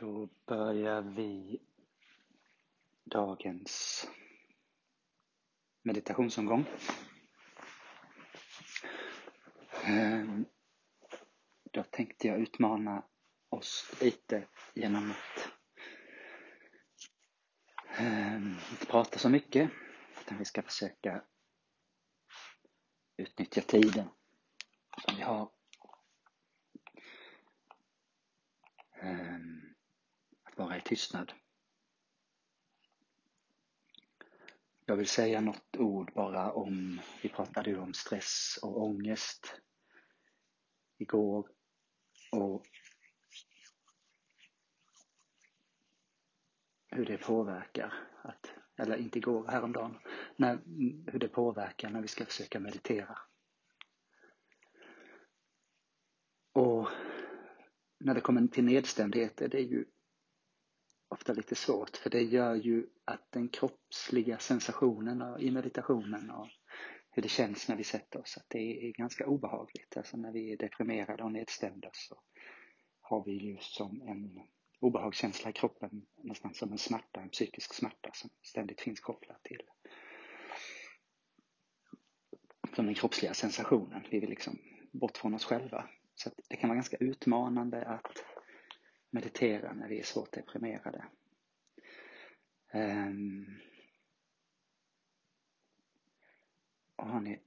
[0.00, 1.60] Då börjar vi
[3.04, 4.06] dagens
[5.82, 6.64] meditationsomgång.
[9.84, 10.44] Ehm,
[11.72, 13.04] då tänkte jag utmana
[13.48, 15.50] oss lite genom att
[17.98, 19.70] ehm, inte prata så mycket,
[20.20, 21.22] utan vi ska försöka
[23.16, 24.08] utnyttja tiden
[25.06, 25.50] som vi har.
[29.00, 29.37] Ehm,
[30.58, 31.32] vara i tystnad.
[34.86, 39.60] Jag vill säga något ord bara om, vi pratade ju om stress och ångest
[40.96, 41.48] igår
[42.32, 42.66] och
[46.86, 49.98] hur det påverkar, att, eller inte igår, häromdagen,
[50.36, 50.58] när,
[51.12, 53.18] hur det påverkar när vi ska försöka meditera.
[56.52, 56.88] Och
[57.98, 59.84] när det kommer till nedstämdhet är det ju
[61.08, 66.48] ofta lite svårt för det gör ju att den kroppsliga sensationen i meditationen och
[67.10, 69.96] hur det känns när vi sätter oss, att det är ganska obehagligt.
[69.96, 72.18] Alltså när vi är deprimerade och nedstämda så
[73.00, 74.40] har vi ju som en
[74.80, 79.62] obehagskänsla i kroppen, nästan som en smärta, en psykisk smärta som ständigt finns kopplad till
[82.74, 84.02] som den kroppsliga sensationen.
[84.10, 84.58] Vi vill liksom
[84.92, 85.88] bort från oss själva.
[86.14, 88.24] Så det kan vara ganska utmanande att
[89.10, 91.04] meditera när vi är svårt deprimerade.
[92.72, 93.60] Um,
[96.96, 97.40] och har ni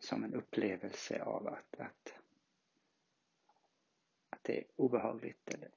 [0.00, 2.14] som en upplevelse av att, att,
[4.30, 5.70] att det är obehagligt eller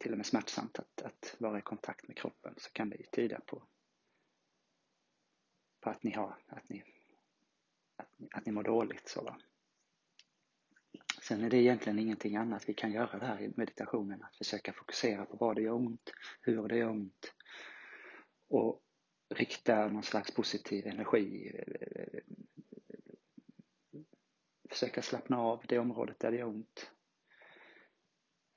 [0.00, 3.04] till och med smärtsamt att, att vara i kontakt med kroppen så kan det ju
[3.04, 3.62] tyda på,
[5.80, 6.84] på att ni har, att ni,
[7.96, 9.08] att, att ni mår dåligt.
[9.08, 9.40] Så va?
[11.22, 15.24] Sen är det egentligen ingenting annat vi kan göra där i meditationen, att försöka fokusera
[15.24, 17.34] på vad det gör ont, hur det gör ont
[18.48, 18.82] och
[19.34, 21.52] rikta någon slags positiv energi.
[24.70, 26.90] Försöka slappna av det området där det gör ont.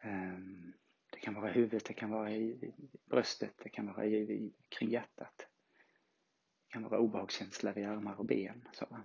[0.03, 0.73] Ehm,
[1.11, 2.73] det kan vara i huvudet, det kan vara i
[3.05, 5.37] bröstet, det kan vara i, kring hjärtat.
[5.37, 8.67] Det kan vara obehagskänsla vid armar och ben.
[8.73, 8.97] Så.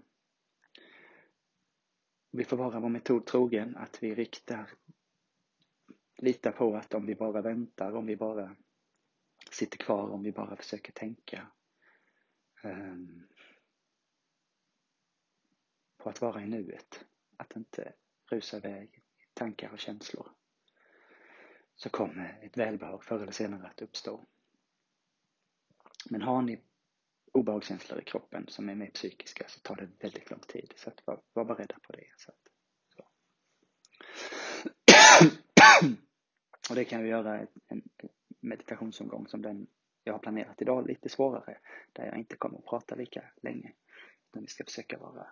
[2.37, 4.71] Vi får vara vår metod trogen, att vi riktar,
[6.17, 8.57] litar på att om vi bara väntar, om vi bara
[9.51, 11.47] sitter kvar, om vi bara försöker tänka
[12.63, 13.27] um,
[15.97, 17.05] på att vara i nuet,
[17.37, 17.93] att inte
[18.31, 20.29] rusa iväg i tankar och känslor,
[21.77, 24.25] så kommer ett välbehag förr eller senare att uppstå.
[26.11, 26.63] Men har ni
[27.37, 30.73] obehagskänslor i kroppen som är mer psykiska så tar det väldigt lång tid.
[30.77, 32.07] Så att var, var beredda på det.
[32.17, 32.49] Så att,
[32.97, 33.05] så.
[36.71, 37.83] Och det kan vi göra en
[38.41, 39.67] meditationsomgång som den
[40.05, 41.59] jag har planerat idag lite svårare.
[41.93, 43.73] Där jag inte kommer att prata lika länge.
[44.29, 45.27] Utan vi ska försöka vara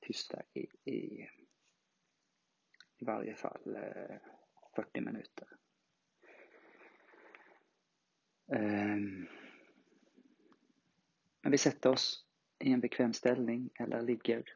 [0.00, 1.28] tysta i, i,
[2.98, 4.16] i varje fall eh,
[4.76, 5.48] 40 minuter.
[8.46, 9.28] Um,
[11.46, 12.24] när vi sätter oss
[12.58, 14.54] i en bekväm ställning eller ligger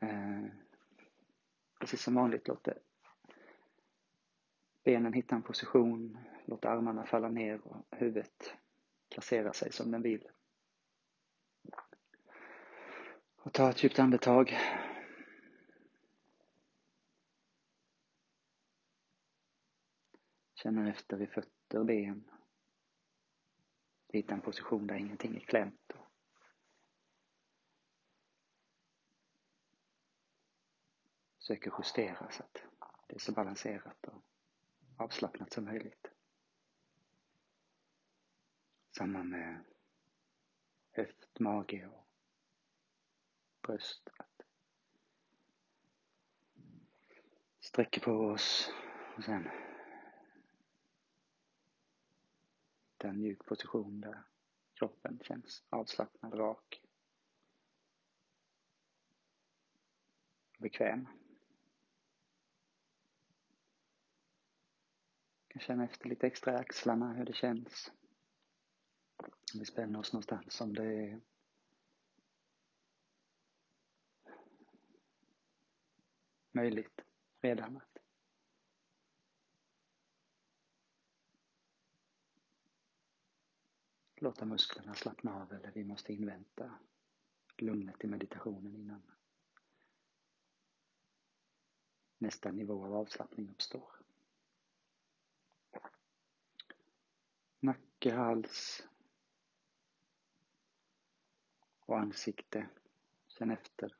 [0.00, 0.44] eh,
[1.80, 2.78] precis som vanligt låter
[4.84, 8.54] benen hitta en position, låter armarna falla ner och huvudet
[9.10, 10.28] placera sig som den vill.
[13.36, 14.56] Och ta ett djupt andetag.
[20.54, 22.24] Känner efter i fötter, och ben,
[24.16, 25.92] hitta en position där ingenting är klämt.
[31.38, 32.62] Söker justera så att
[33.06, 34.22] det är så balanserat och
[34.96, 36.06] avslappnat som möjligt.
[38.90, 39.64] Samma med
[40.92, 42.08] höft, mage och
[43.62, 44.08] bröst.
[47.60, 48.72] Sträcker på oss
[49.16, 49.48] och sen
[53.06, 54.24] hitta en mjuk position där
[54.74, 56.82] kroppen känns avslappnad, rak.
[60.58, 61.08] Bekväm.
[65.48, 67.92] kan känna efter lite extra i axlarna hur det känns.
[69.54, 71.20] Om vi spänner oss någonstans om det är
[76.52, 77.00] möjligt
[77.40, 77.80] redan
[84.26, 86.78] låta musklerna slappna av eller vi måste invänta
[87.58, 89.02] lugnet i meditationen innan
[92.18, 93.90] nästa nivå av avslappning uppstår.
[97.60, 98.86] Nacke, hals
[101.80, 102.68] och ansikte.
[103.26, 103.96] Känn efter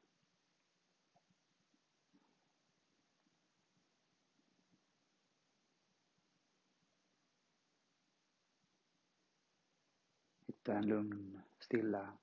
[10.67, 12.19] Hitta en lugn, stilla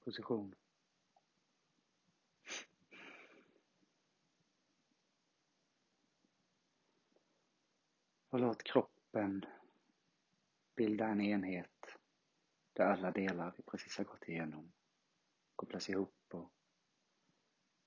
[0.00, 0.54] position.
[8.28, 9.44] Och låt kroppen
[10.76, 11.98] bilda en enhet
[12.72, 14.72] där alla delar vi precis har gått igenom
[15.56, 16.52] kopplas ihop och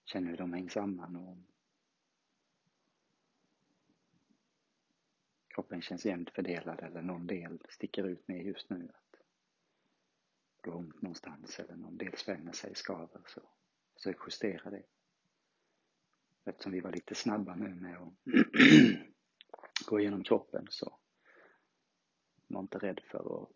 [0.06, 1.38] känner hur de hänger samman och
[5.48, 8.90] kroppen känns jämnt fördelad eller någon del sticker ut mer just nu.
[10.62, 13.42] Går ont någonstans eller någon del spänner sig, skaver så
[13.94, 14.84] försök justera det.
[16.46, 18.14] Eftersom vi var lite snabba nu med att
[19.86, 21.00] gå igenom kroppen så
[22.48, 23.50] var inte rädd för att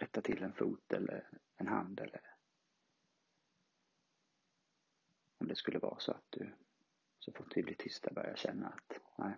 [0.00, 2.34] rätta till en fot eller en hand eller
[5.38, 6.54] om det skulle vara så att du
[7.18, 9.36] så fort vi blir tysta börjar känna att nej,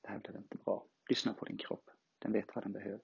[0.00, 0.86] det här blev inte bra.
[1.08, 1.90] Lyssna på din kropp.
[2.18, 3.00] Den vet vad den behöver.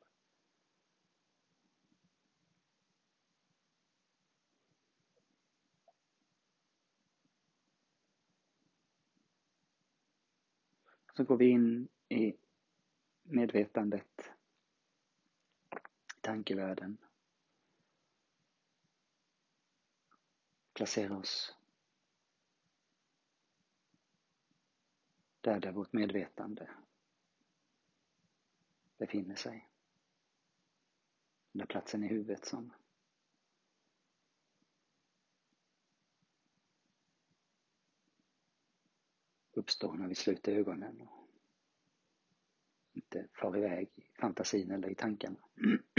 [11.17, 12.37] Så går vi in i
[13.23, 14.31] medvetandet,
[16.21, 16.99] tankevärlden.
[20.73, 21.55] Placerar oss
[25.41, 26.71] där, där vårt medvetande
[28.99, 29.69] befinner sig.
[31.53, 32.73] Den där platsen i huvudet som
[39.57, 41.29] uppstår när vi sluter ögonen och
[42.93, 45.37] inte far iväg i fantasin eller i tankarna.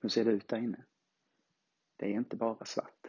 [0.00, 0.84] Hur ser det ut där inne?
[1.96, 3.06] Det är inte bara svart.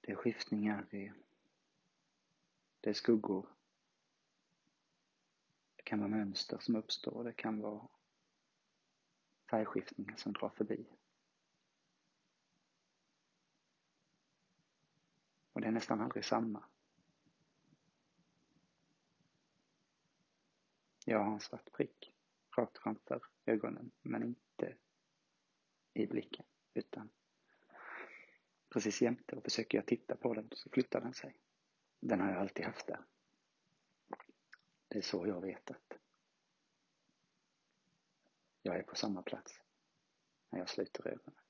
[0.00, 1.14] Det är skiftningar, det är,
[2.80, 3.48] det är skuggor.
[5.76, 7.88] Det kan vara mönster som uppstår, det kan vara
[9.50, 10.86] färgskiftningar som drar förbi.
[15.66, 16.64] Det är nästan aldrig samma.
[21.04, 22.14] Jag har en svart prick
[22.56, 24.76] rakt framför ögonen, men inte
[25.94, 27.10] i blicken, utan
[28.68, 31.36] precis jämte och försöker jag titta på den så flyttar den sig.
[32.00, 33.04] Den har jag alltid haft där.
[34.88, 35.98] Det är så jag vet att
[38.62, 39.60] jag är på samma plats
[40.50, 41.45] när jag sluter ögonen.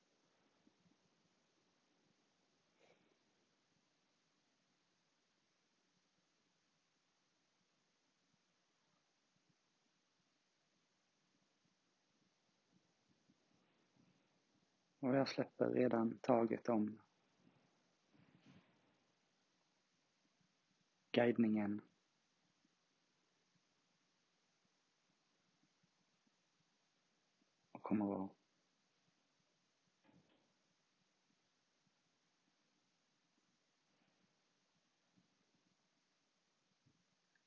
[15.06, 16.98] Och jag släpper redan taget om
[21.12, 21.80] guidningen.
[27.72, 28.30] Och kommer att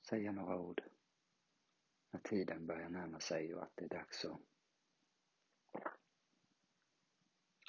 [0.01, 0.83] säga några ord
[2.11, 4.48] när tiden börjar närma sig och att det är dags att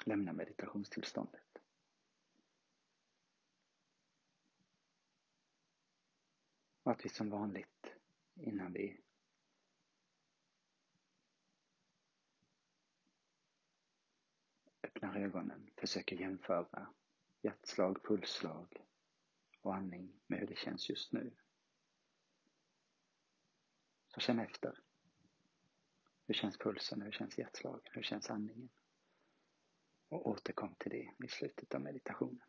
[0.05, 1.57] lämna meditationstillståndet.
[6.83, 7.87] Och att vi som vanligt
[8.35, 9.01] innan vi
[14.83, 16.93] öppnar ögonen försöker jämföra
[17.41, 18.85] hjärtslag, pulsslag
[19.61, 21.35] och andning med hur det känns just nu.
[24.07, 24.79] Så känn efter.
[26.27, 27.01] Hur känns pulsen?
[27.01, 27.91] Hur känns hjärtslagen?
[27.93, 28.69] Hur känns andningen?
[30.11, 32.41] Och återkom till det i slutet av meditationen.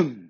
[0.00, 0.26] Boom.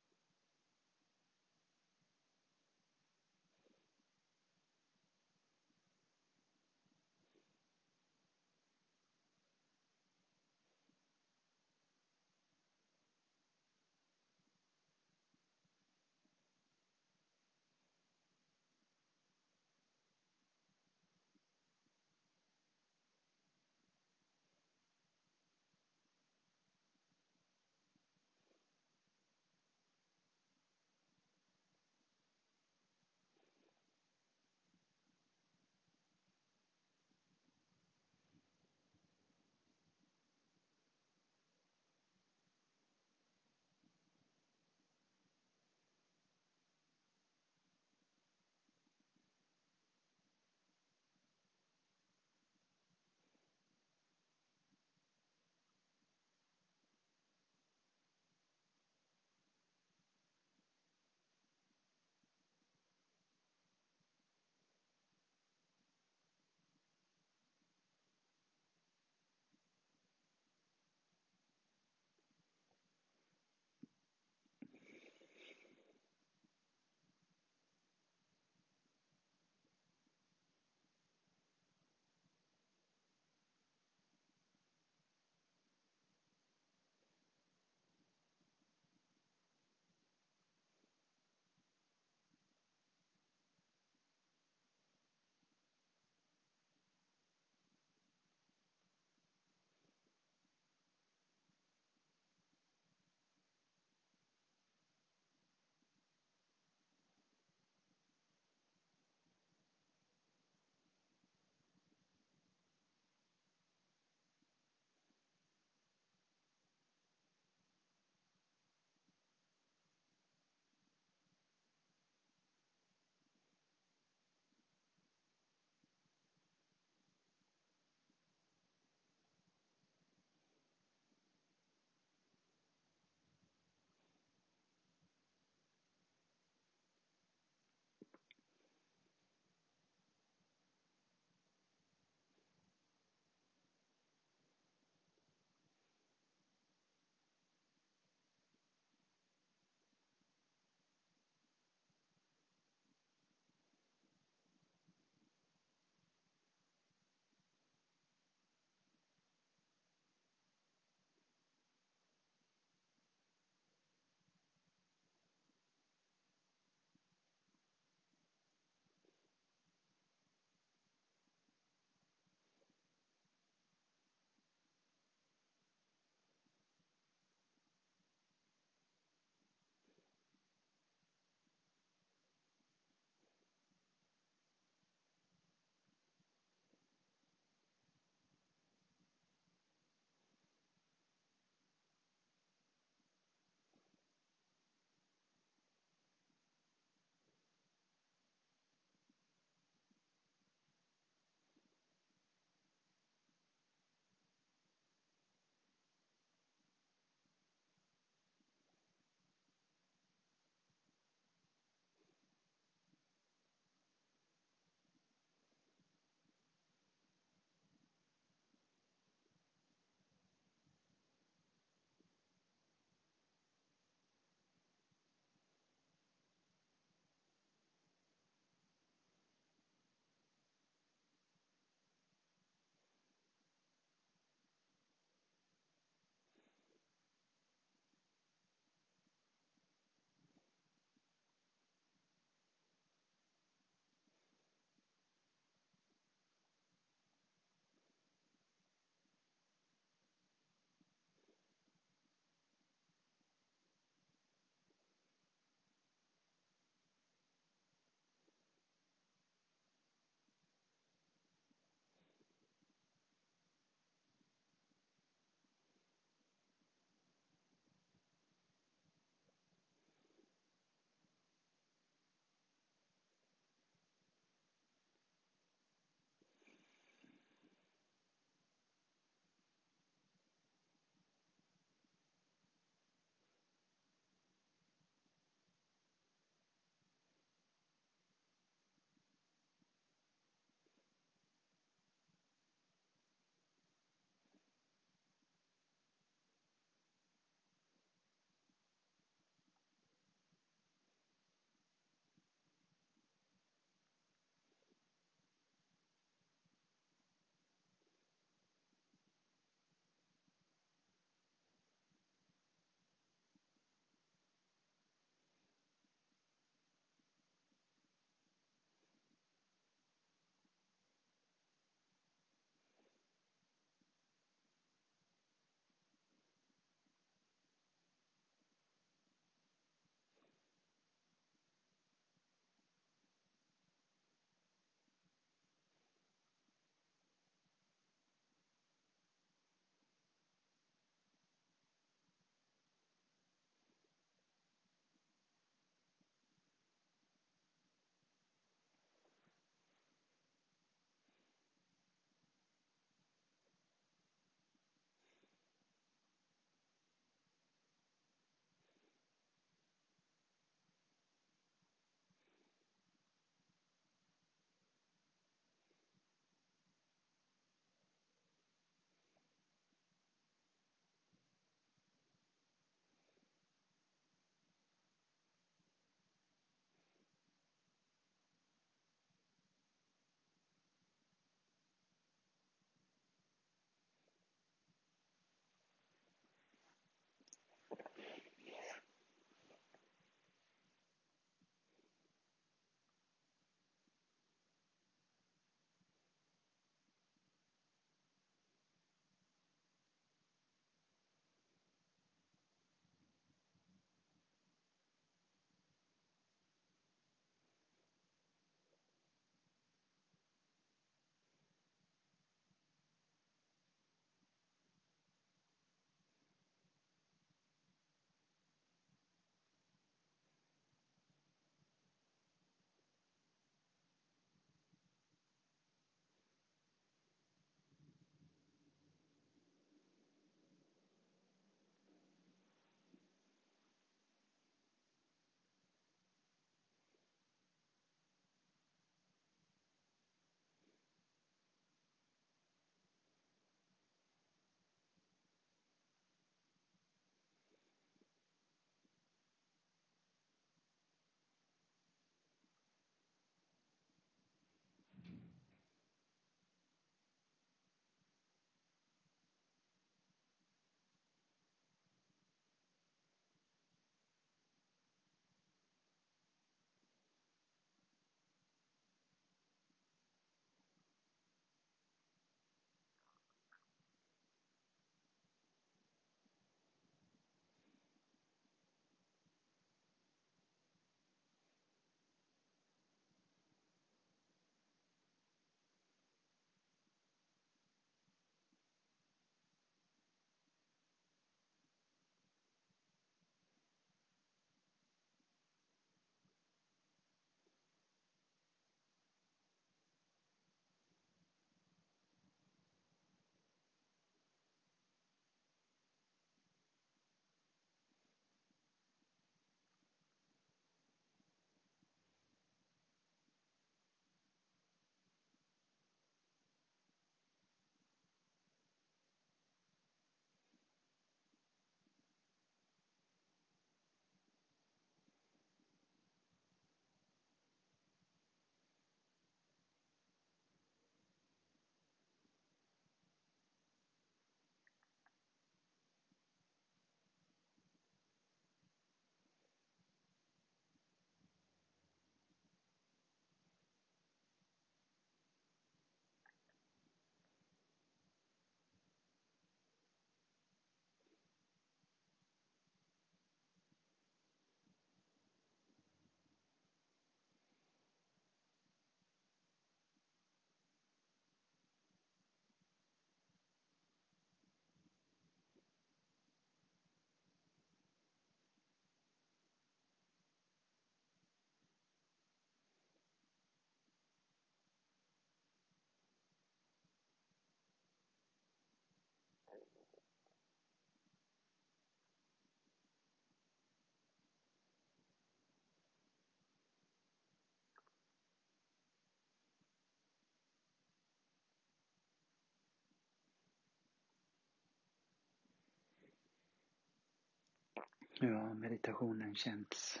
[598.22, 600.00] Nu har meditationen känts.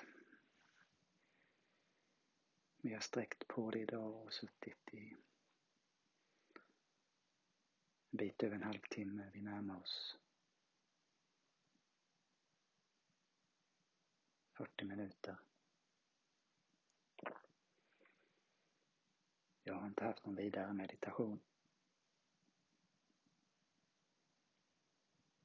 [2.76, 5.10] Vi har sträckt på det idag och suttit i
[8.10, 9.30] en bit över en halvtimme.
[9.32, 10.18] Vi närmar oss
[14.52, 15.40] 40 minuter.
[19.62, 21.40] Jag har inte haft någon vidare meditation.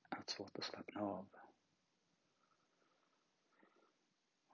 [0.02, 1.28] Jag har haft svårt att slappna av.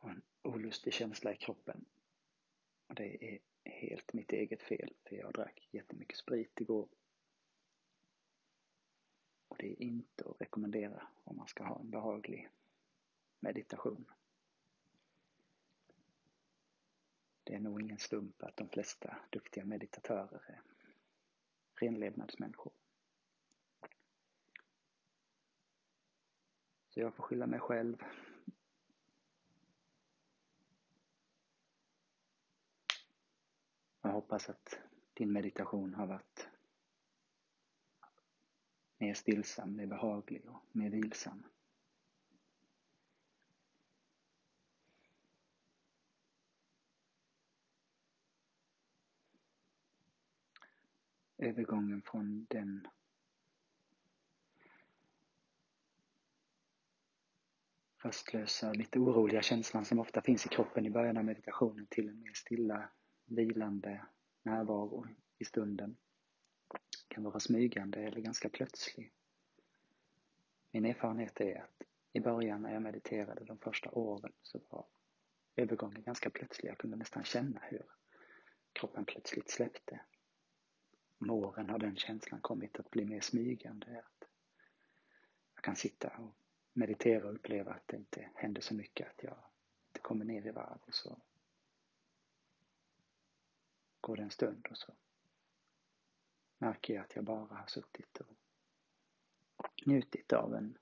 [0.03, 1.85] Och en olustig känsla i kroppen.
[2.87, 6.89] Och det är helt mitt eget fel, för jag drack jättemycket sprit igår.
[9.47, 12.49] Och det är inte att rekommendera om man ska ha en behaglig
[13.39, 14.05] meditation.
[17.43, 20.61] Det är nog ingen slump att de flesta duktiga meditatörer är
[21.75, 22.73] renlevnadsmänniskor.
[26.89, 28.03] Så jag får skylla mig själv.
[34.05, 34.79] Jag hoppas att
[35.13, 36.47] din meditation har varit
[38.97, 41.43] mer stillsam, mer behaglig och mer vilsam.
[51.43, 52.87] övergången från den
[58.03, 62.19] röstlösa, lite oroliga känslan som ofta finns i kroppen i början av meditationen till en
[62.19, 62.89] mer stilla,
[63.25, 64.05] vilande
[64.43, 65.07] närvaro
[65.37, 65.97] i stunden.
[67.07, 69.11] kan vara smygande eller ganska plötslig.
[70.71, 74.85] Min erfarenhet är att i början när jag mediterade de första åren så var
[75.55, 76.69] övergången ganska plötslig.
[76.69, 77.85] Jag kunde nästan känna hur
[78.73, 79.99] kroppen plötsligt släppte
[81.17, 83.99] med åren har den känslan kommit att bli mer smygande.
[83.99, 84.27] Att
[85.55, 86.35] jag kan sitta och
[86.73, 89.37] meditera och uppleva att det inte händer så mycket, att jag
[89.89, 91.21] inte kommer ner i varv och så
[94.03, 94.93] går det en stund och så
[96.57, 98.21] märker jag att jag bara har suttit
[99.55, 100.77] och njutit av en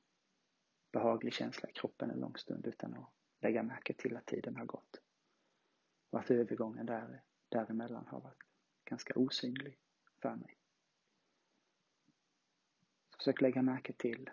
[0.91, 3.09] behaglig känsla i kroppen en lång stund utan att
[3.39, 5.01] lägga märke till att tiden har gått.
[6.09, 8.43] Och att övergången där, däremellan har varit
[8.85, 9.77] ganska osynlig
[10.21, 10.57] för mig.
[13.17, 14.29] Försök lägga märke till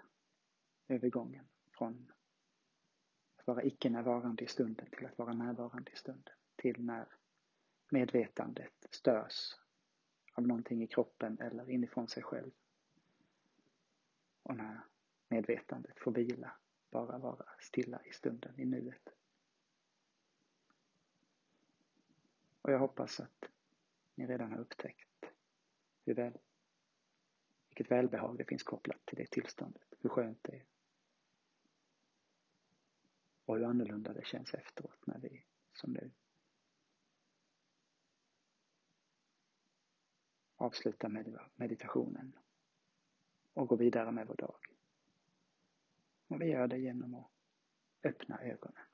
[0.88, 2.12] övergången från
[3.36, 6.34] att vara icke-närvarande i stunden till att vara närvarande i stunden.
[6.56, 7.17] Till när
[7.90, 9.54] medvetandet störs
[10.32, 12.50] av någonting i kroppen eller inifrån sig själv.
[14.42, 14.80] Och när
[15.28, 16.56] medvetandet får vila,
[16.90, 19.08] bara vara stilla i stunden, i nuet.
[22.62, 23.44] Och jag hoppas att
[24.14, 25.24] ni redan har upptäckt
[26.04, 26.38] hur väl,
[27.68, 29.94] vilket välbehag det finns kopplat till det tillståndet.
[30.00, 30.66] Hur skönt det är.
[33.44, 36.10] Och hur annorlunda det känns efteråt när vi, som nu,
[40.58, 42.32] avsluta med meditationen
[43.54, 44.56] och gå vidare med vår dag.
[46.28, 47.30] Och vi gör det genom att
[48.02, 48.87] öppna ögonen.